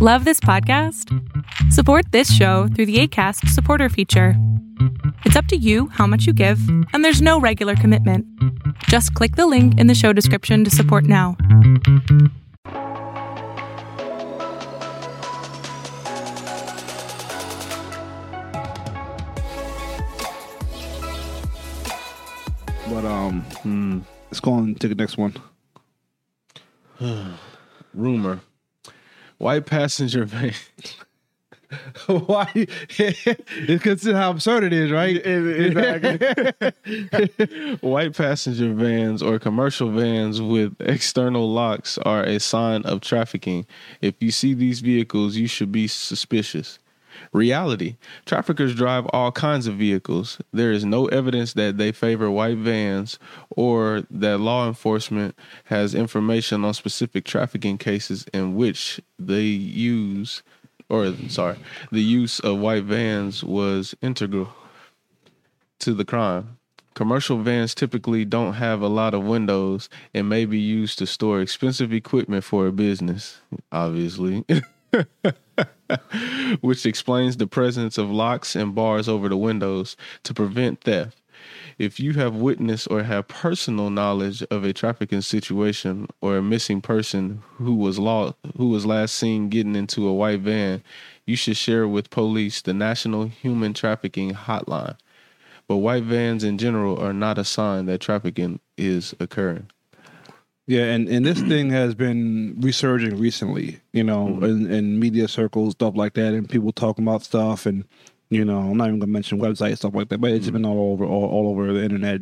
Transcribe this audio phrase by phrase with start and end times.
[0.00, 1.12] Love this podcast?
[1.72, 4.34] Support this show through the ACAST supporter feature.
[5.24, 6.60] It's up to you how much you give,
[6.92, 8.24] and there's no regular commitment.
[8.84, 11.36] Just click the link in the show description to support now.
[22.88, 25.34] But um, let's go on to the next one.
[27.94, 28.42] Rumor.
[29.38, 30.52] White passenger van.
[32.06, 32.50] Why?
[32.54, 35.16] it's consider how absurd it is, right?
[35.24, 36.68] Exactly.
[37.88, 43.66] White passenger vans or commercial vans with external locks are a sign of trafficking.
[44.00, 46.78] If you see these vehicles, you should be suspicious.
[47.32, 50.38] Reality traffickers drive all kinds of vehicles.
[50.52, 53.18] There is no evidence that they favor white vans
[53.50, 60.42] or that law enforcement has information on specific trafficking cases in which they use,
[60.88, 61.56] or sorry,
[61.90, 64.48] the use of white vans was integral
[65.80, 66.58] to the crime.
[66.94, 71.40] Commercial vans typically don't have a lot of windows and may be used to store
[71.40, 74.44] expensive equipment for a business, obviously.
[76.60, 81.20] Which explains the presence of locks and bars over the windows to prevent theft.
[81.78, 86.80] If you have witnessed or have personal knowledge of a trafficking situation or a missing
[86.80, 90.82] person who was lost, who was last seen getting into a white van,
[91.24, 94.96] you should share with police the National Human Trafficking Hotline.
[95.68, 99.68] But white vans in general are not a sign that trafficking is occurring.
[100.68, 105.72] Yeah, and, and this thing has been resurging recently, you know, in, in media circles,
[105.72, 107.84] stuff like that, and people talking about stuff, and
[108.30, 110.92] you know, I'm not even gonna mention websites, stuff like that, but it's been all
[110.92, 112.20] over, all, all over the internet,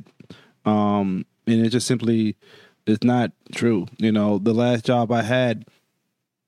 [0.65, 2.37] um, and it just simply
[2.87, 3.87] it's not true.
[3.99, 5.67] You know, the last job I had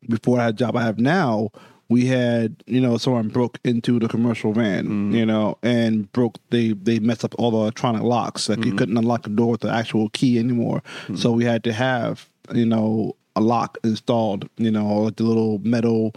[0.09, 1.51] before I had the job I have now,
[1.91, 6.73] we had you know someone broke into the commercial van, you know, and broke they
[6.73, 8.49] they messed up all the electronic locks.
[8.49, 10.83] Like you couldn't unlock the door with the actual key anymore.
[11.17, 15.61] So we had to have you know a lock installed, you know, like the little
[15.61, 16.13] metal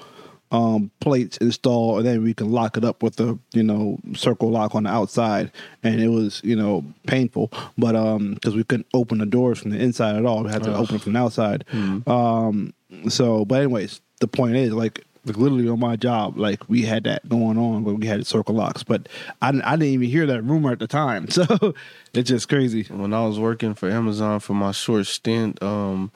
[0.51, 4.49] um, plates installed, and then we can lock it up with a you know circle
[4.51, 5.51] lock on the outside.
[5.83, 9.71] And it was you know painful, but um because we couldn't open the doors from
[9.71, 11.63] the inside at all, we had to open it from the outside.
[12.07, 12.73] Um,
[13.07, 15.05] so, but anyways, the point is like.
[15.23, 18.55] Like literally on my job, like we had that going on, when we had circle
[18.55, 19.07] locks, but
[19.41, 21.75] I, I didn't even hear that rumor at the time, so
[22.13, 22.83] it's just crazy.
[22.85, 26.11] when I was working for Amazon for my short stint, um,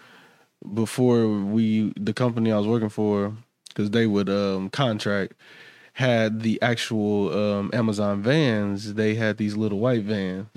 [0.73, 3.33] before we the company I was working for,
[3.67, 5.33] because they would um contract,
[5.95, 8.95] had the actual um Amazon vans.
[8.95, 10.47] They had these little white vans,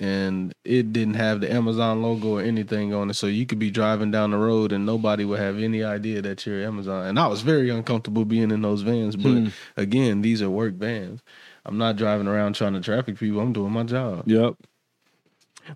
[0.00, 3.70] and it didn't have the Amazon logo or anything on it, so you could be
[3.70, 7.06] driving down the road and nobody would have any idea that you're Amazon.
[7.06, 11.20] And I was very uncomfortable being in those vans, but again, these are work vans.
[11.64, 13.40] I'm not driving around trying to traffic people.
[13.40, 14.24] I'm doing my job.
[14.26, 14.54] Yep.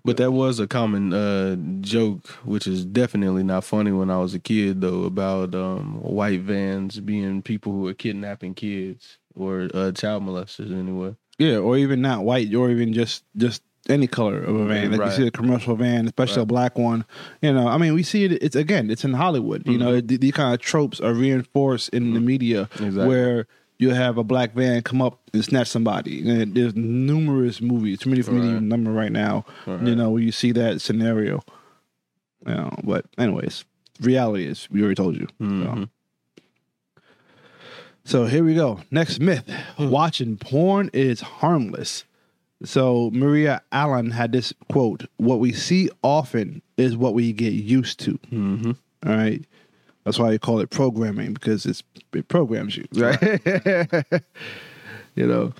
[0.03, 4.33] But that was a common uh, joke, which is definitely not funny when I was
[4.33, 9.91] a kid, though, about um, white vans being people who are kidnapping kids or uh,
[9.91, 11.15] child molesters, anyway.
[11.37, 14.91] Yeah, or even not white, or even just just any color of a van.
[14.91, 15.11] Like Right.
[15.11, 17.05] you see a commercial van, especially a black one.
[17.41, 18.31] You know, I mean, we see it.
[18.41, 19.67] It's again, it's in Hollywood.
[19.67, 23.05] You know, th- these kind of tropes are reinforced in the media, Exactly.
[23.07, 23.47] where
[23.77, 26.27] you have a black van come up and snatch somebody.
[26.27, 28.51] And there's numerous movies, too many for me to Right.
[28.51, 29.45] even number right now.
[29.67, 31.41] You know, where you see that scenario.
[32.47, 33.65] You know, but anyways,
[34.01, 35.27] reality is we already told you.
[35.39, 35.45] So.
[35.45, 35.89] Mhm.
[38.03, 38.81] So here we go.
[38.91, 39.43] Next myth:
[39.79, 42.05] watching porn is harmless.
[42.63, 47.99] So Maria Allen had this quote: "What we see often is what we get used
[48.01, 48.71] to." Mm-hmm.
[49.07, 49.43] All right,
[50.05, 51.83] that's why you call it programming because it's
[52.13, 53.21] it programs you, right?
[55.15, 55.53] you know,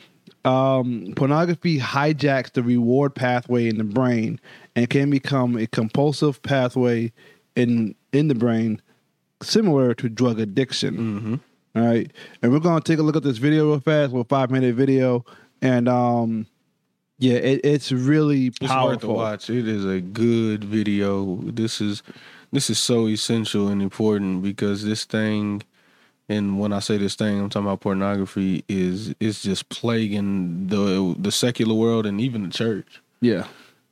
[0.50, 4.40] um, pornography hijacks the reward pathway in the brain
[4.76, 7.12] and can become a compulsive pathway
[7.56, 8.82] in in the brain,
[9.42, 11.42] similar to drug addiction.
[11.76, 12.10] All right,
[12.42, 15.26] and we're gonna take a look at this video real fast, a five minute video,
[15.62, 16.48] and um,
[17.18, 18.90] yeah, it, it's really It's powerful.
[18.90, 19.50] worth to watch.
[19.50, 21.38] It is a good video.
[21.44, 22.02] This is
[22.52, 25.64] this is so essential and important because this thing,
[26.30, 28.64] and when I say this thing, I'm talking about pornography.
[28.68, 33.02] Is is just plaguing the the secular world and even the church.
[33.22, 33.48] Yeah.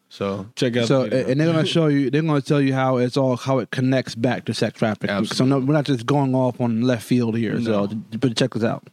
[0.10, 0.88] So check out.
[0.88, 2.12] So and they're gonna show you.
[2.12, 5.26] They're gonna tell you how it's all how it connects back to sex trafficking.
[5.26, 7.56] So no, we're not just going off on left field here.
[7.56, 7.88] No.
[7.88, 8.88] So but check this out.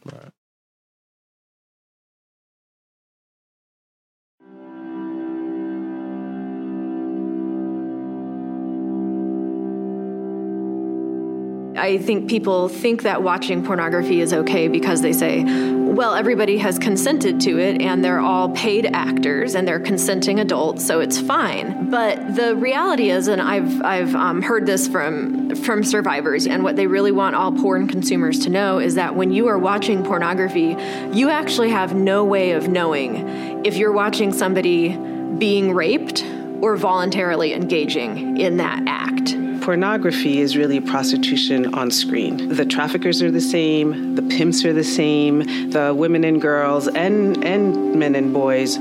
[11.75, 16.77] I think people think that watching pornography is okay because they say, well, everybody has
[16.77, 21.89] consented to it and they're all paid actors and they're consenting adults, so it's fine.
[21.89, 26.75] But the reality is, and I've, I've um, heard this from, from survivors, and what
[26.75, 30.75] they really want all porn consumers to know is that when you are watching pornography,
[31.13, 34.97] you actually have no way of knowing if you're watching somebody
[35.37, 36.23] being raped
[36.61, 39.40] or voluntarily engaging in that act.
[39.61, 42.49] Pornography is really prostitution on screen.
[42.49, 47.45] The traffickers are the same, the pimps are the same, the women and girls and,
[47.45, 48.79] and men and boys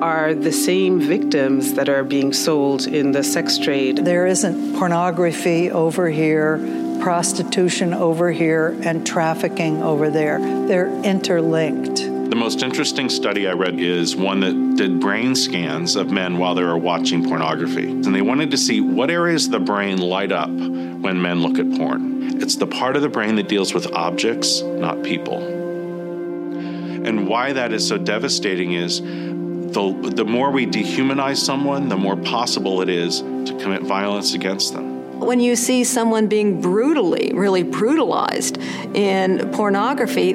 [0.00, 3.98] are the same victims that are being sold in the sex trade.
[3.98, 6.58] There isn't pornography over here,
[7.02, 10.38] prostitution over here, and trafficking over there.
[10.68, 12.19] They're interlinked.
[12.30, 16.54] The most interesting study I read is one that did brain scans of men while
[16.54, 17.90] they were watching pornography.
[17.90, 21.58] And they wanted to see what areas of the brain light up when men look
[21.58, 22.40] at porn.
[22.40, 25.38] It's the part of the brain that deals with objects, not people.
[25.38, 32.14] And why that is so devastating is the, the more we dehumanize someone, the more
[32.14, 34.90] possible it is to commit violence against them
[35.20, 38.58] when you see someone being brutally, really brutalized
[38.94, 40.32] in pornography,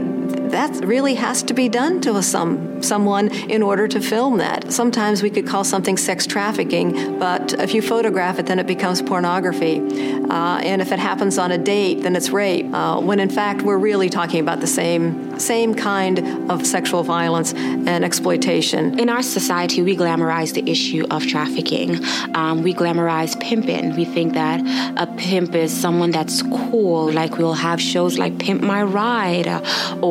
[0.52, 4.72] that really has to be done to a, some someone in order to film that.
[4.72, 9.02] Sometimes we could call something sex trafficking, but if you photograph it, then it becomes
[9.02, 9.80] pornography.
[10.30, 12.74] Uh, and if it happens on a date, then it's rape.
[12.74, 17.54] Uh, when in fact we're really talking about the same same kind of sexual violence
[17.54, 18.98] and exploitation.
[19.00, 22.00] In our society, we glamorize the issue of trafficking.
[22.34, 23.96] Um, we glamorize pimping.
[23.96, 24.62] We think that
[24.98, 27.12] a pimp is someone that's cool.
[27.12, 29.62] Like we'll have shows like Pimp My Ride uh,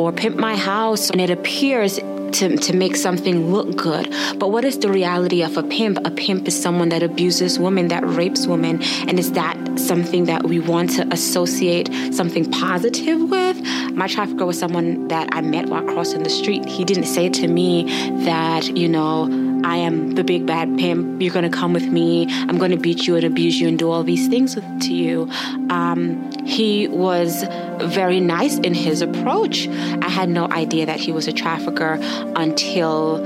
[0.04, 4.12] or Pimp My House, and it appears to, to make something look good.
[4.38, 5.98] But what is the reality of a pimp?
[6.04, 8.82] A pimp is someone that abuses women, that rapes women.
[9.08, 13.62] And is that something that we want to associate something positive with?
[13.92, 16.66] My trafficker was someone that I met while crossing the street.
[16.66, 17.84] He didn't say to me
[18.24, 21.22] that, you know, I am the big bad pimp.
[21.22, 22.26] You're going to come with me.
[22.28, 24.94] I'm going to beat you and abuse you and do all these things with, to
[24.94, 25.28] you.
[25.70, 27.44] Um, he was
[27.80, 29.66] very nice in his approach.
[29.68, 31.98] I had no idea that he was a trafficker
[32.36, 33.24] until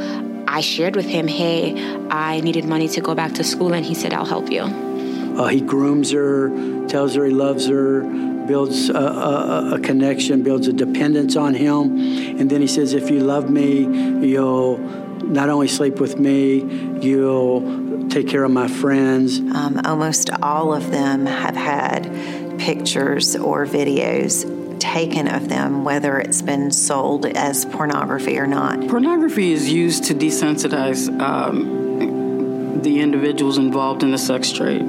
[0.49, 1.75] I shared with him, hey,
[2.09, 4.63] I needed money to go back to school, and he said, I'll help you.
[4.63, 6.49] Uh, he grooms her,
[6.87, 8.03] tells her he loves her,
[8.47, 11.99] builds a, a, a, connection, builds a dependence on him.
[12.39, 13.83] And then he says, If you love me,
[14.27, 14.79] you'll
[15.23, 16.59] not only sleep with me,
[17.01, 19.39] you'll take care of my friends.
[19.39, 26.43] Um, almost all of them have had pictures or videos taken of them, whether it's
[26.43, 28.89] been sold as pornography or not.
[28.89, 34.89] Pornography is used to desensitize um, the individuals involved in the sex trade.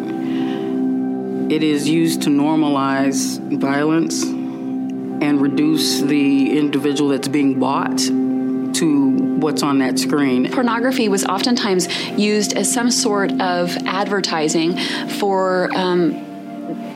[1.51, 7.99] It is used to normalize violence and reduce the individual that's being bought
[8.73, 10.51] to what's on that screen.
[10.51, 14.77] Pornography was oftentimes used as some sort of advertising
[15.19, 15.69] for.
[15.75, 16.25] Um,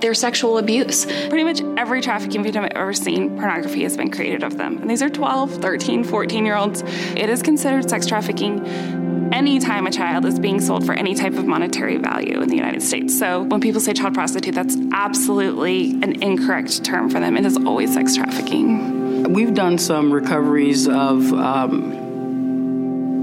[0.01, 1.05] their sexual abuse.
[1.05, 4.77] Pretty much every trafficking victim I've ever seen, pornography has been created of them.
[4.77, 6.83] And these are 12, 13, 14 year olds.
[7.15, 8.65] It is considered sex trafficking
[9.33, 12.83] anytime a child is being sold for any type of monetary value in the United
[12.83, 13.17] States.
[13.17, 17.35] So when people say child prostitute, that's absolutely an incorrect term for them.
[17.35, 19.02] It is always sex trafficking.
[19.27, 21.31] We've done some recoveries of.
[21.33, 22.03] Um,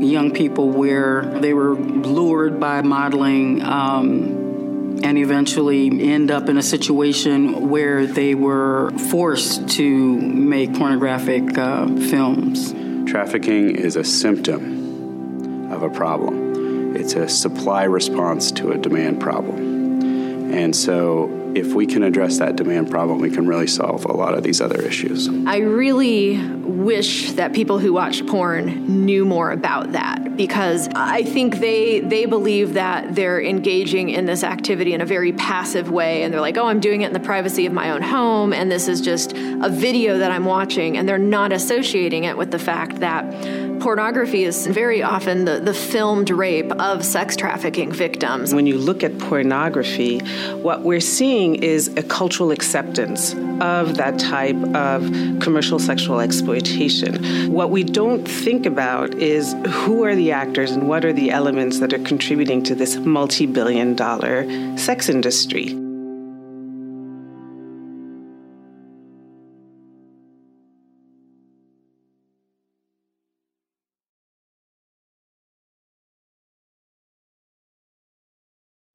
[0.02, 6.62] young people where they were lured by modeling um, and eventually end up in a
[6.62, 12.72] situation where they were forced to make pornographic uh, films.
[13.10, 16.96] Trafficking is a symptom of a problem.
[16.96, 20.52] It's a supply response to a demand problem.
[20.52, 24.34] And so if we can address that demand problem, we can really solve a lot
[24.34, 25.28] of these other issues.
[25.46, 31.58] I really wish that people who watch porn knew more about that because I think
[31.58, 36.32] they they believe that they're engaging in this activity in a very passive way and
[36.32, 38.88] they're like, "Oh, I'm doing it in the privacy of my own home and this
[38.88, 43.00] is just a video that I'm watching." And they're not associating it with the fact
[43.00, 43.24] that
[43.80, 48.54] pornography is very often the, the filmed rape of sex trafficking victims.
[48.54, 50.18] When you look at pornography,
[50.56, 55.02] what we're seeing is a cultural acceptance of that type of
[55.40, 57.52] commercial sexual exploitation.
[57.52, 61.80] What we don't think about is who are the actors and what are the elements
[61.80, 64.46] that are contributing to this multi billion dollar
[64.76, 65.79] sex industry.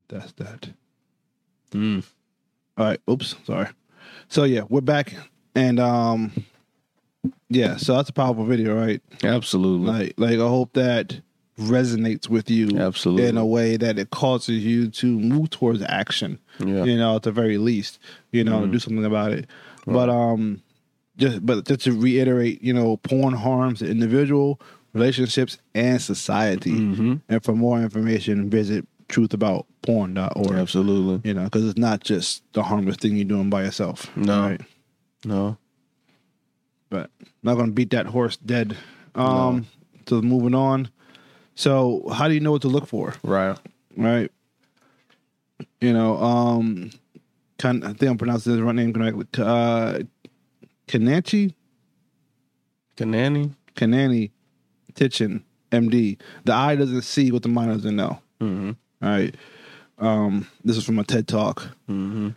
[0.07, 0.69] That's that.
[1.71, 2.05] Mm.
[2.77, 2.99] All right.
[3.09, 3.35] Oops.
[3.45, 3.67] Sorry.
[4.27, 5.13] So yeah, we're back,
[5.55, 6.31] and um,
[7.49, 7.77] yeah.
[7.77, 9.01] So that's a powerful video, right?
[9.23, 9.87] Absolutely.
[9.91, 11.19] Like, like I hope that
[11.59, 13.27] resonates with you Absolutely.
[13.27, 16.37] in a way that it causes you to move towards action.
[16.59, 16.83] Yeah.
[16.83, 17.97] You know, at the very least,
[18.31, 18.73] you know, Mhm.
[18.73, 19.47] do something about it.
[19.87, 20.61] But um,
[21.17, 24.59] just but just to reiterate, you know, porn harms the individual,
[24.93, 26.71] relationships, and society.
[26.71, 27.15] Mm-hmm.
[27.29, 30.51] And for more information, visit truthaboutporn.org.
[30.57, 31.27] Absolutely.
[31.27, 34.15] You know, because it's not just the harmless thing you're doing by yourself.
[34.15, 34.41] No.
[34.41, 34.61] Right?
[35.23, 35.57] No.
[36.89, 37.09] But
[37.43, 38.77] not going to beat that horse dead.
[39.15, 39.65] Um,
[40.07, 40.89] So moving on.
[41.55, 43.13] So how do you know what to look for?
[43.23, 43.57] Right.
[43.95, 44.31] Right.
[45.79, 46.91] You know, um,
[47.57, 49.25] can, I think I'm pronouncing his right name correctly.
[49.37, 49.99] Uh,
[50.87, 51.53] Kananchi?
[52.97, 53.53] Kanani?
[53.75, 54.31] Kanani
[54.93, 56.17] Titchen, MD.
[56.45, 58.19] The eye doesn't see what the mind doesn't know.
[58.41, 58.71] Mm-hmm.
[59.01, 59.35] All right.
[59.97, 61.69] Um, this is from a TED talk.
[61.89, 62.29] Mm-hmm.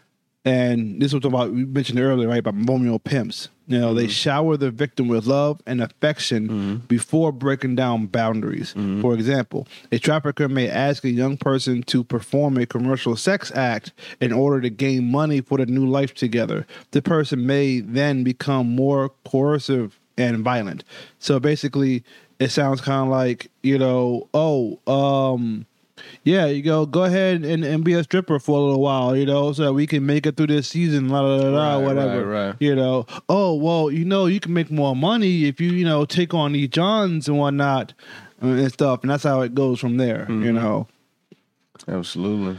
[0.45, 2.39] And this was about we mentioned earlier, right?
[2.39, 3.49] About Romeo pimps.
[3.67, 8.73] You know, they shower the victim with love and affection before breaking down boundaries.
[9.03, 13.93] For example, a trafficker may ask a young person to perform a commercial sex act
[14.23, 16.67] in order to gain money for their new life together.
[16.93, 20.83] The person may then become more coercive and violent.
[21.19, 22.05] So basically,
[22.39, 25.67] it sounds kind of like you know, oh, um,
[26.25, 29.27] yeah, you go go ahead and, and be a stripper for a little while, you
[29.27, 32.27] know, so that we can make it through this season, la la la, Right, whatever.
[32.27, 32.55] right, right.
[32.61, 36.05] You know, oh well, you know, you can make more money if you you know
[36.05, 37.95] take on these Johns and whatnot
[38.43, 40.27] uh, and stuff, and that's how it goes from there.
[40.29, 40.55] You Mhm.
[40.55, 40.87] know,
[41.87, 42.59] Absolutely.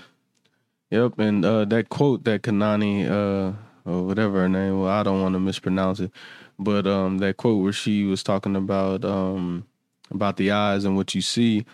[0.91, 3.53] Yep, and uh, that quote that Kanani, uh,
[3.89, 6.11] or whatever her name, well, I don't want to mispronounce it,
[6.57, 9.65] but um, that quote where she was talking about um,
[10.09, 11.65] about the eyes and what you see,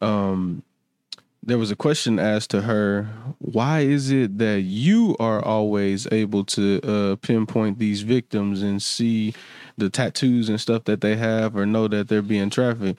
[0.00, 0.62] um,
[1.46, 3.08] there was a question asked to her,
[3.38, 9.34] why is it that you are always able to uh, pinpoint these victims and see
[9.76, 12.98] the tattoos and stuff that they have or know that they're being trafficked?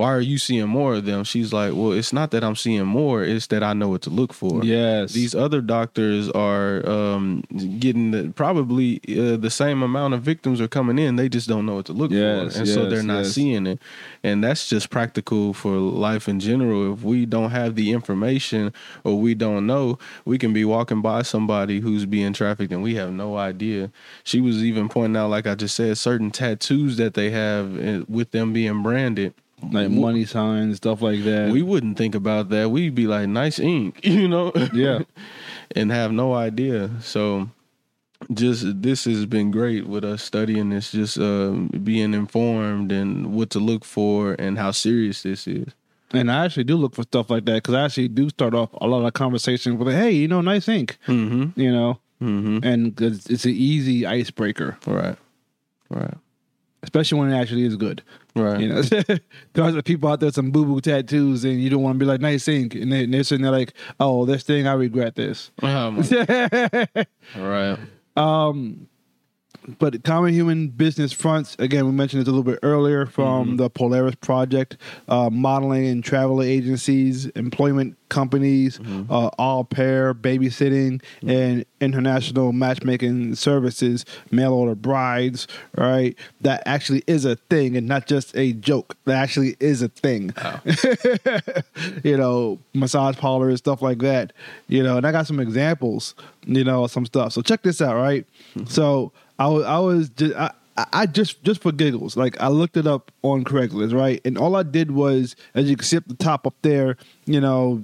[0.00, 1.24] Why are you seeing more of them?
[1.24, 4.10] She's like, well, it's not that I'm seeing more; it's that I know what to
[4.10, 4.64] look for.
[4.64, 5.12] Yes.
[5.12, 7.42] these other doctors are um,
[7.78, 11.16] getting the, probably uh, the same amount of victims are coming in.
[11.16, 13.32] They just don't know what to look Yes, for, and so they're not yes.
[13.32, 13.78] seeing it.
[14.24, 16.94] And that's just practical for life in general.
[16.94, 18.72] If we don't have the information
[19.04, 22.94] or we don't know, we can be walking by somebody who's being trafficked and we
[22.94, 23.90] have no idea.
[24.24, 28.04] She was even pointing out, like I just said, certain tattoos that they have uh,
[28.08, 29.34] with them being branded.
[29.70, 31.50] Like money signs, stuff like that.
[31.50, 32.70] We wouldn't think about that.
[32.70, 34.52] We'd be like, nice ink, you know?
[34.72, 35.00] Yeah.
[35.76, 36.90] and have no idea.
[37.00, 37.48] So
[38.32, 43.50] just this has been great with us studying this, just uh, being informed and what
[43.50, 45.68] to look for and how serious this is.
[46.12, 48.70] And I actually do look for stuff like that because I actually do start off
[48.80, 51.58] a lot of conversations with, "Hey, you know, nice ink," mm-hmm.
[51.58, 52.58] you know, mm-hmm.
[52.64, 55.16] and it's, it's an easy icebreaker, right?
[55.88, 56.14] Right.
[56.82, 58.02] Especially when it actually is good,
[58.34, 58.58] right?
[58.60, 58.82] You know,
[59.52, 62.20] there's people out there some boo boo tattoos, and you don't want to be like
[62.20, 65.50] nice ink, and, they, and they're sitting there like, "Oh, this thing, I regret this."
[65.60, 67.06] My-
[67.36, 67.78] right.
[68.16, 68.88] Um,
[69.78, 73.68] but common human business fronts again we mentioned this a little bit earlier from the
[73.70, 74.76] polaris project
[75.08, 84.04] uh, modeling and travel agencies employment companies uh, au pair babysitting and international matchmaking services
[84.30, 86.16] mail order brides right?
[86.40, 88.96] That actually is a thing and not just a joke.
[89.04, 90.34] That actually is a thing.
[92.04, 94.32] You know massage parlors stuff like that
[94.68, 96.14] you know and i got some examples
[96.46, 97.32] you know some stuff.
[97.32, 98.26] So check this out right?
[98.66, 100.52] So I was, I was just, I,
[100.92, 104.20] I- just, just for giggles, like I looked it up on Craigslist, right?
[104.24, 107.40] And all I did was, as you can see up the top up there, you
[107.40, 107.82] know,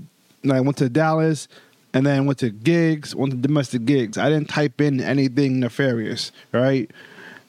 [0.50, 1.48] I went to Dallas
[1.92, 4.16] and then went to gigs, went to domestic gigs.
[4.18, 6.90] I didn't type in anything nefarious, right?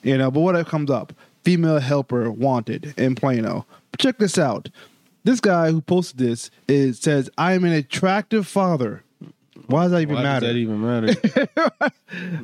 [0.04, 1.14] You know, but what comes up?
[1.44, 3.66] Female helper wanted in Plano.
[3.92, 4.70] But check this out.
[5.24, 9.04] This guy who posted this is says, "I am an attractive father."
[9.68, 10.46] Why does that even Why matter?
[10.48, 11.90] does that even matter?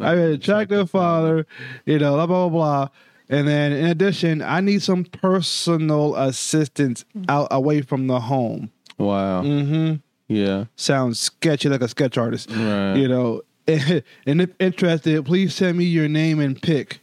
[0.01, 1.45] I'm an attractive father,
[1.85, 2.89] you know, blah, blah, blah, blah.
[3.29, 8.69] And then in addition, I need some personal assistance out away from the home.
[8.97, 9.41] Wow.
[9.43, 9.95] Mm-hmm.
[10.27, 10.65] Yeah.
[10.75, 12.49] Sounds sketchy like a sketch artist.
[12.51, 12.95] Right.
[12.95, 13.41] You know.
[14.25, 16.99] And if interested, please send me your name and pic.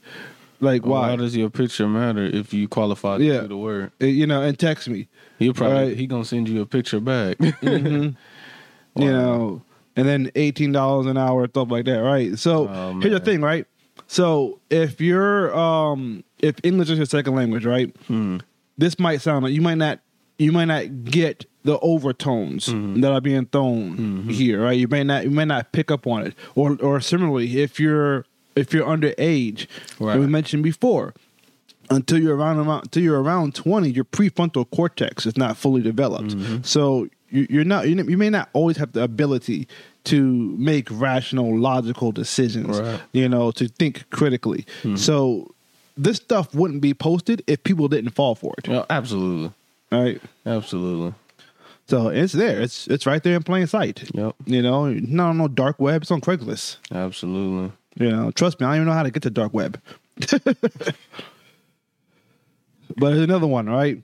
[0.60, 1.16] Like Why why?
[1.16, 3.40] does your picture matter if you qualify to Yeah.
[3.40, 3.92] do the work?
[4.02, 5.08] Uh, You know, and text me.
[5.38, 5.96] He'll probably Right.
[5.96, 7.38] he gonna send you a picture back.
[7.62, 8.14] Mhm.
[8.96, 9.62] You know,
[9.97, 12.38] and then eighteen dollars an hour, stuff like that, right?
[12.38, 13.66] So Oh, here's the thing, right?
[14.06, 17.94] So if you're um if English is your second language, right?
[18.06, 18.38] Hmm.
[18.78, 20.00] This might sound like you might not
[20.38, 23.00] you might not get the overtones Hmm.
[23.02, 24.78] that are being thrown here, right?
[24.78, 26.35] You may not you may not pick up on it.
[26.54, 28.25] Or or similarly, if you're
[28.56, 29.66] if you're underage.
[30.00, 30.18] Right.
[30.18, 31.14] We mentioned before,
[31.90, 36.30] until you're around until you're around 20, your prefrontal cortex is not fully developed.
[36.30, 36.62] Mm-hmm.
[36.62, 39.68] So you're not you, may not always have the ability
[40.04, 42.78] to make rational, logical decisions.
[42.78, 42.87] Right.
[42.87, 43.04] Mm-hmm.
[43.12, 44.66] You know, to think critically.
[44.96, 45.54] So
[45.96, 48.68] this stuff wouldn't be posted if people didn't fall for it.
[48.68, 49.52] Yeah, absolutely.
[49.92, 50.20] Right.
[50.46, 51.14] Absolutely.
[51.88, 52.60] So it's there.
[52.60, 54.08] It's it's right there in plain sight.
[54.14, 54.37] Yep.
[54.46, 56.02] You know, not on no dark web.
[56.02, 56.76] It's on Craigslist.
[56.92, 57.72] Absolutely.
[57.96, 59.80] You know, trust me, I don't even know how to get to dark web.
[60.30, 60.94] but
[62.96, 64.00] there's another one, right?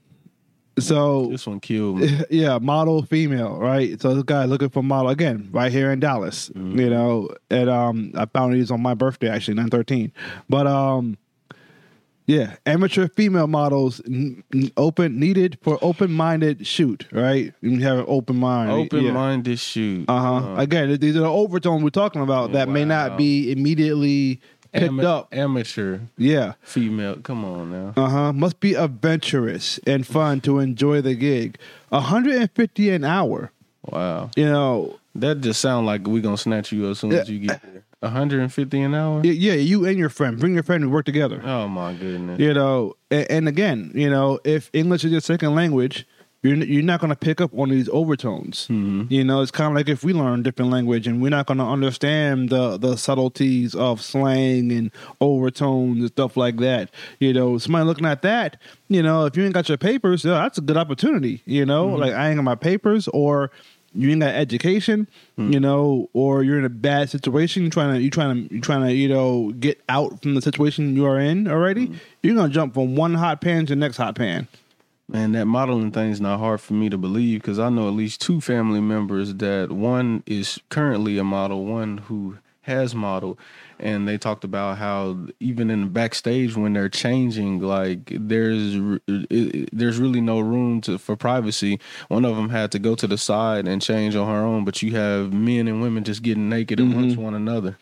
[0.79, 2.19] So This one killed me.
[2.29, 3.99] yeah, model female, right?
[4.01, 6.51] So this guy looking for model again, right here in Dallas.
[6.55, 10.11] You know, and um, I found these on my birthday actually, nine thirteen.
[10.49, 11.17] But um,
[12.27, 14.43] yeah, amateur female models n-
[14.75, 17.53] open needed for open minded shoot, right?
[17.61, 19.11] You have an open mind, Open yeah.
[19.13, 20.05] minded shoot.
[20.09, 20.55] Uh huh.
[20.57, 24.41] Again, these are the overtones we're talking about that may not be immediately
[24.79, 25.27] picked Ama- up.
[25.33, 26.53] Amateur Yeah.
[26.61, 27.15] female.
[27.17, 27.93] Come on now.
[27.97, 28.33] Uh huh.
[28.33, 31.57] Must be adventurous and fun to enjoy the gig.
[31.89, 33.51] 150 an hour.
[33.89, 34.31] Wow.
[34.35, 34.99] You know.
[35.15, 37.81] That just sound like we gonna snatch you as soon as you get there.
[38.01, 39.21] 150 an hour.
[39.21, 40.37] y- Yeah, you and your friend.
[40.39, 41.41] Bring your friend to work together.
[41.43, 42.39] Oh my goodness.
[42.39, 46.05] You know, and, and again, you know, if English is your second language,
[46.43, 48.67] you're you're not going to pick up on these overtones.
[48.67, 49.05] Mm-hmm.
[49.11, 51.57] You know, it's kind of like if we learn different language and we're not going
[51.57, 56.91] to understand the the subtleties of slang and overtones and stuff like that.
[57.19, 60.33] You know, somebody looking at that, you know, if you ain't got your papers, yeah,
[60.33, 61.41] that's a good opportunity.
[61.45, 62.01] You know, mm-hmm.
[62.01, 63.51] like I ain't got my papers or.
[63.95, 65.07] You ain't got education,
[65.39, 65.51] mm.
[65.51, 67.63] you know, or you're in a bad situation.
[67.63, 70.41] You're trying to, you trying to, you trying to, you know, get out from the
[70.41, 71.87] situation you are in already.
[71.87, 71.95] Mm.
[72.21, 74.47] You're gonna jump from one hot pan to the next hot pan.
[75.09, 78.19] Man, that modeling thing's not hard for me to believe because I know at least
[78.19, 83.37] two family members that one is currently a model, one who has modeled,
[83.79, 88.99] and they talked about how even in the backstage when they're changing, like there's r-
[89.07, 91.79] it- it- there's really no room to for privacy.
[92.09, 94.81] One of them had to go to the side and change on her own, but
[94.81, 97.23] you have men and women just getting naked amongst mm-hmm.
[97.23, 97.77] one another.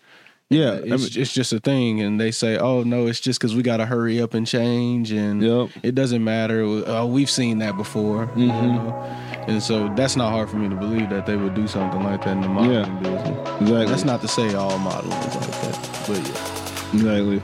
[0.51, 3.63] Yeah, it's, it's just a thing, and they say, "Oh no, it's just because we
[3.63, 5.41] got to hurry up and change, and
[5.81, 8.75] it doesn't matter." Oh, we've seen that before, you mm-hmm.
[8.75, 9.25] know?
[9.47, 12.23] and so that's not hard for me to believe that they would do something like
[12.23, 13.27] that in the modeling business.
[13.62, 13.86] Exactly.
[13.86, 16.93] That's not to say all modeling is like that, but yeah.
[16.93, 17.41] Exactly.